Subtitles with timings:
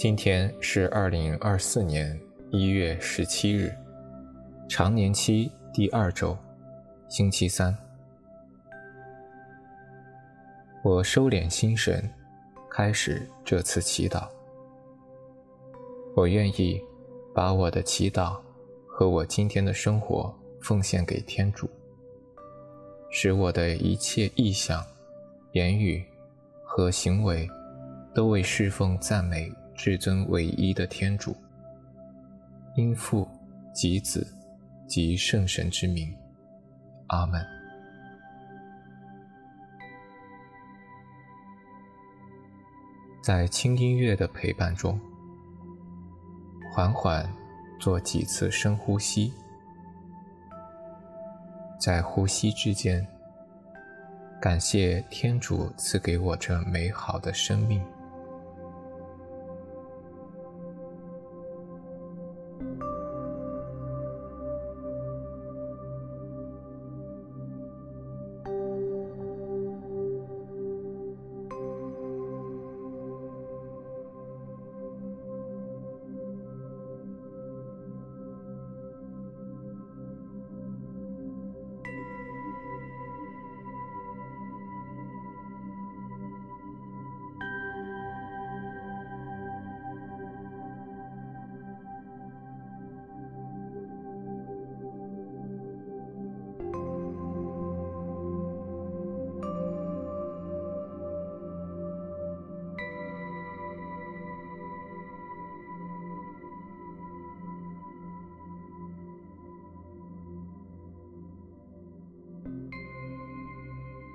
[0.00, 2.18] 今天是二零二四年
[2.50, 3.70] 一月十七日，
[4.66, 6.34] 常年期第二周，
[7.06, 7.76] 星期三。
[10.82, 12.10] 我收敛心神，
[12.70, 14.26] 开始这次祈祷。
[16.16, 16.80] 我愿意
[17.34, 18.40] 把我的祈祷
[18.86, 21.68] 和我今天的生活奉献给天主，
[23.10, 24.82] 使我的一切意向、
[25.52, 26.02] 言语
[26.64, 27.46] 和行为
[28.14, 29.52] 都为侍奉赞美。
[29.82, 31.34] 至尊唯一的天主，
[32.74, 33.26] 因父
[33.72, 34.26] 及子
[34.86, 36.14] 及圣神之名，
[37.06, 37.42] 阿门。
[43.22, 45.00] 在轻音乐的陪伴中，
[46.74, 47.26] 缓缓
[47.80, 49.32] 做几次深呼吸，
[51.80, 53.06] 在呼吸之间，
[54.42, 57.82] 感谢天主赐给我这美好的生命。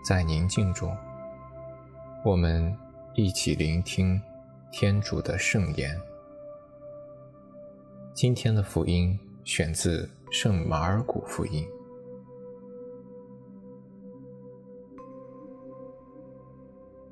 [0.05, 0.95] 在宁静中，
[2.23, 2.71] 我们
[3.15, 4.21] 一起聆听
[4.71, 5.99] 天主的圣言。
[8.13, 11.67] 今天的福音选自圣马尔谷福音。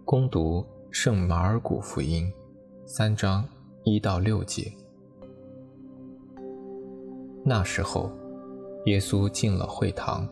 [0.06, 2.32] 恭读圣马尔谷福音
[2.86, 3.44] 三章
[3.84, 4.72] 一到六节。
[7.44, 8.12] 那时候，
[8.86, 10.30] 耶稣进了会堂，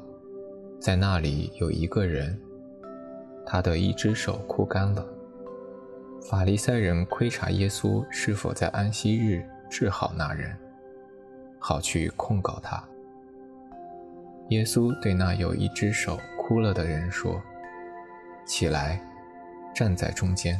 [0.79, 2.39] 在那里有一个人。
[3.51, 5.05] 他的一只手枯干了。
[6.21, 10.57] 法利赛人窥察耶稣是否在安息日治好那人，
[11.59, 12.81] 好去控告他。
[14.51, 17.41] 耶稣对那有一只手枯了的人说
[18.47, 19.01] ：“起来，
[19.75, 20.57] 站在中间。”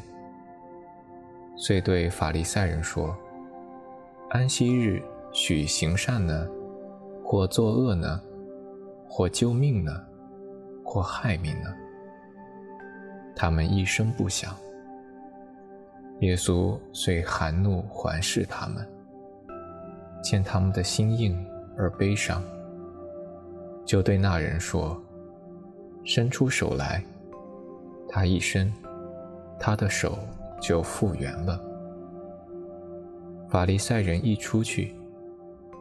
[1.56, 3.16] 遂对法利赛人说
[4.32, 6.46] ：“安息日许行善呢，
[7.24, 8.22] 或作恶呢？
[9.08, 9.94] 或救命呢？
[10.84, 11.74] 或害命呢？”
[13.42, 14.56] 他们一声不响。
[16.20, 18.88] 耶稣遂含怒环视他们，
[20.22, 21.44] 见他们的心硬
[21.76, 22.44] 而悲伤，
[23.84, 24.96] 就对那人说
[26.06, 27.04] ：“伸出手来。”
[28.08, 28.72] 他一伸，
[29.60, 30.20] 他的手
[30.62, 31.60] 就复原了。
[33.50, 34.94] 法利赛人一出去，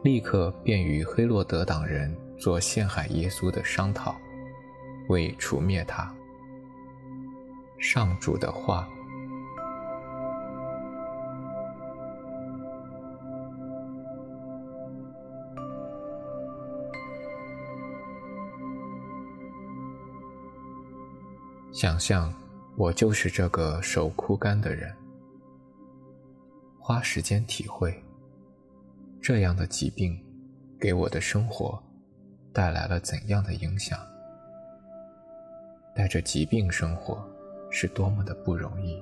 [0.03, 4.15] 立刻便与黑落德党人做陷害耶稣的商讨，
[5.09, 6.11] 为除灭他。
[7.81, 8.87] 上主的话。
[21.73, 22.31] 想象
[22.77, 24.95] 我就是这个手枯干的人，
[26.79, 28.03] 花时间体会
[29.19, 30.23] 这样的疾病
[30.79, 31.81] 给我的生活
[32.53, 33.97] 带来了怎样的影响。
[35.95, 37.27] 带着疾病生活。
[37.71, 39.01] 是多么的不容易。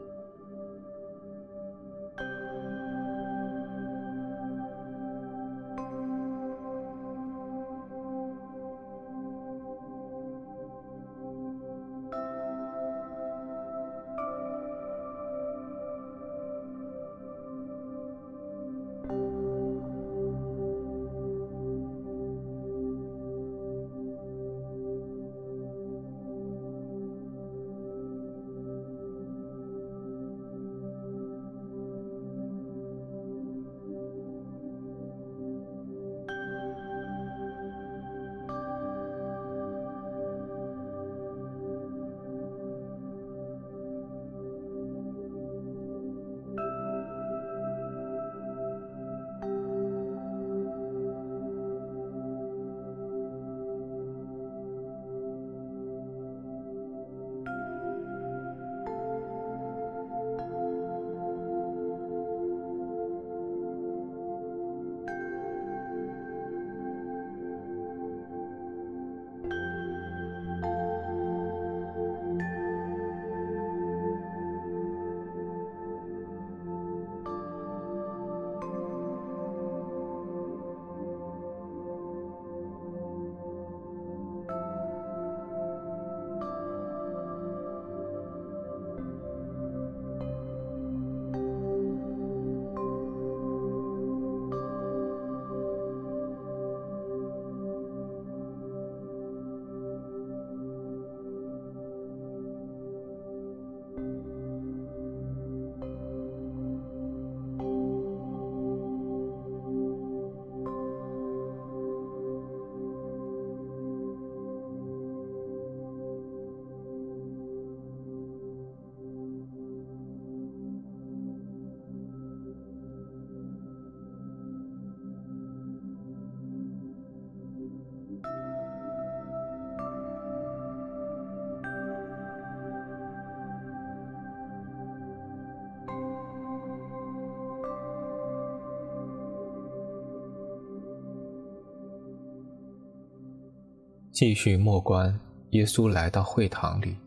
[144.19, 145.18] 继续默观
[145.51, 146.98] 耶稣来到会堂里，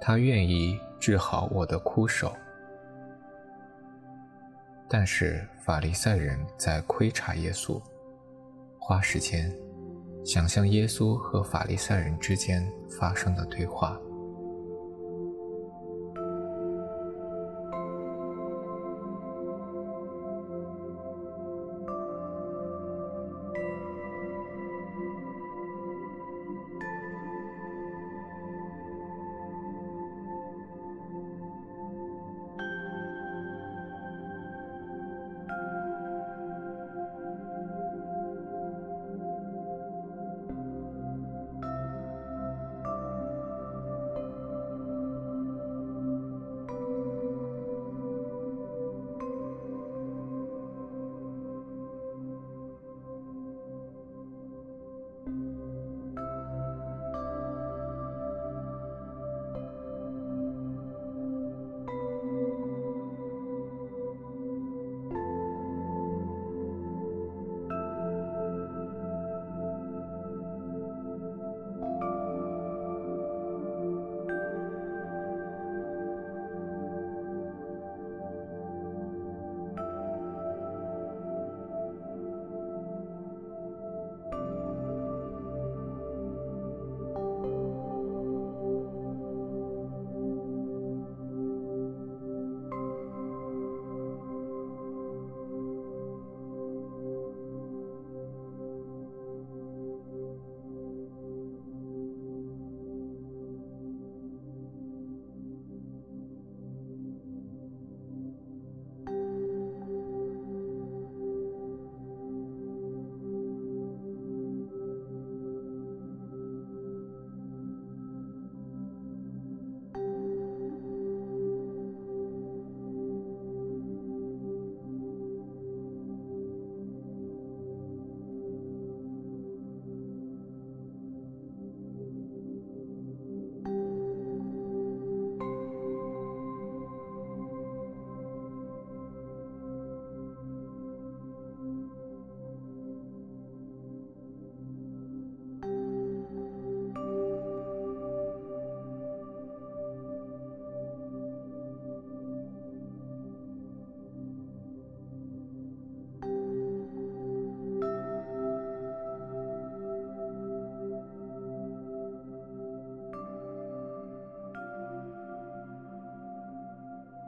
[0.00, 2.34] 他愿意治好我的枯手。
[4.88, 7.80] 但是法利赛人在窥察耶稣，
[8.80, 9.56] 花时间
[10.24, 13.96] 想象耶稣和法利赛人之间发生的对话。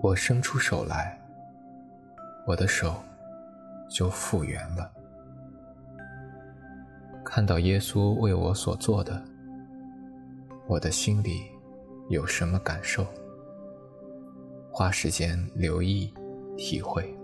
[0.09, 1.21] 我伸出手来，
[2.47, 2.95] 我的手
[3.91, 4.91] 就复原了。
[7.23, 9.23] 看到耶稣为我所做的，
[10.67, 11.51] 我的心里
[12.09, 13.07] 有什么感受？
[14.73, 16.11] 花时间留意
[16.57, 17.15] 体会。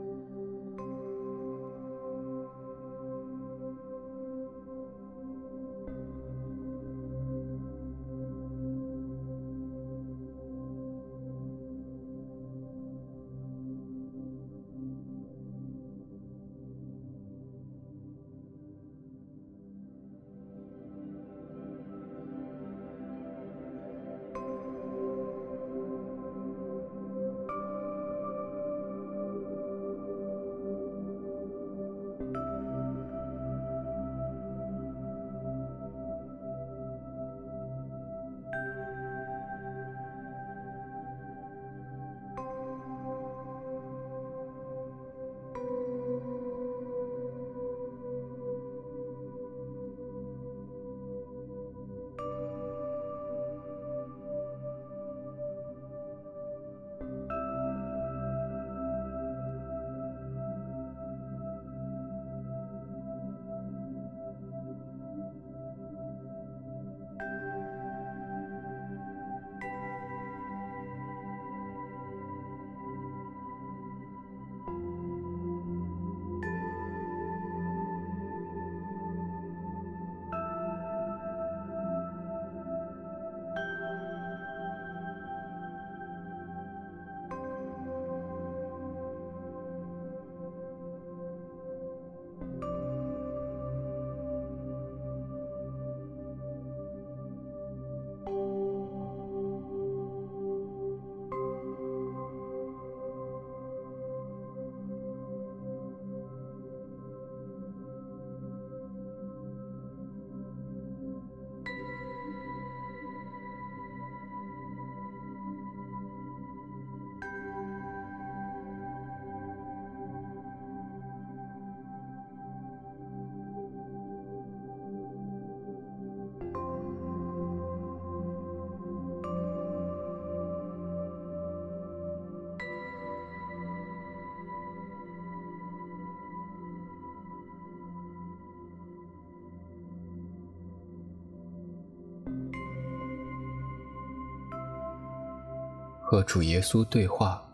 [146.15, 147.45] 和主耶稣对话，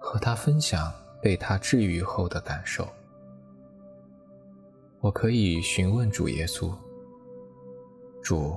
[0.00, 2.88] 和他分享被他治愈后的感受。
[4.98, 6.74] 我可以询问主耶稣
[8.20, 8.56] ：“主，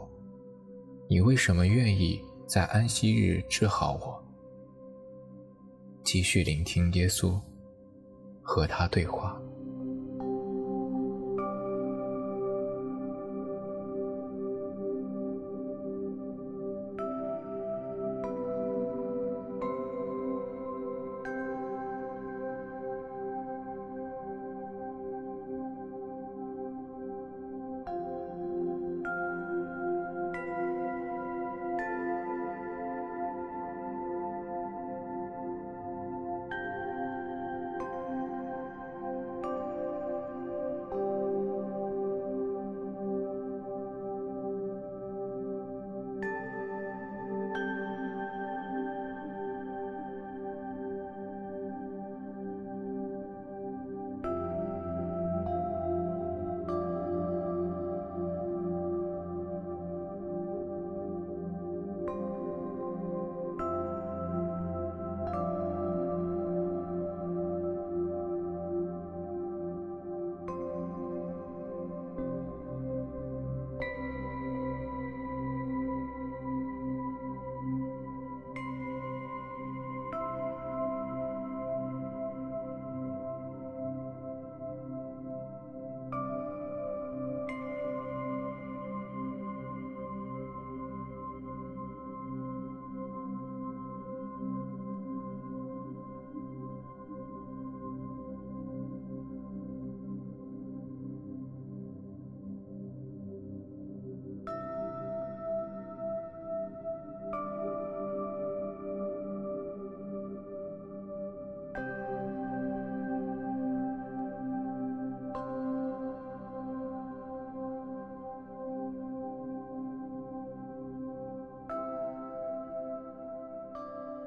[1.07, 4.23] 你为什么愿意在安息日治好我？”
[6.03, 7.39] 继续聆听耶稣，
[8.41, 9.39] 和他对话。